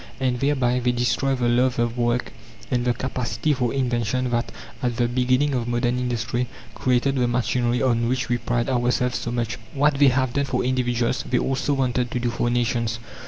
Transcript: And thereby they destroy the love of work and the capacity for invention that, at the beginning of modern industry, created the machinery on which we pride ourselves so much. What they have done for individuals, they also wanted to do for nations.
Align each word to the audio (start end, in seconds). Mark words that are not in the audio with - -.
And 0.19 0.39
thereby 0.39 0.79
they 0.79 0.93
destroy 0.93 1.35
the 1.35 1.47
love 1.47 1.77
of 1.77 1.95
work 1.95 2.33
and 2.71 2.85
the 2.85 2.93
capacity 2.95 3.53
for 3.53 3.71
invention 3.71 4.31
that, 4.31 4.51
at 4.81 4.95
the 4.97 5.07
beginning 5.07 5.53
of 5.53 5.67
modern 5.67 5.99
industry, 5.99 6.47
created 6.73 7.17
the 7.17 7.27
machinery 7.27 7.83
on 7.83 8.09
which 8.09 8.27
we 8.27 8.39
pride 8.39 8.67
ourselves 8.67 9.19
so 9.19 9.29
much. 9.29 9.59
What 9.75 9.99
they 9.99 10.07
have 10.07 10.33
done 10.33 10.45
for 10.45 10.63
individuals, 10.63 11.23
they 11.29 11.37
also 11.37 11.75
wanted 11.75 12.09
to 12.09 12.19
do 12.19 12.31
for 12.31 12.49
nations. 12.49 12.97